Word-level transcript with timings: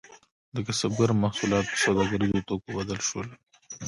د 0.55 0.57
کسبګرو 0.67 1.21
محصولات 1.23 1.65
په 1.71 1.77
سوداګریزو 1.85 2.45
توکو 2.47 2.69
بدل 2.77 2.99
شول. 3.07 3.27